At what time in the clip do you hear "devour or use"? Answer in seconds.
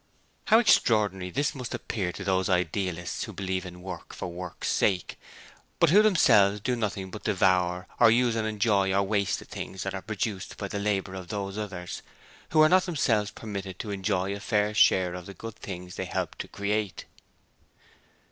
7.25-8.35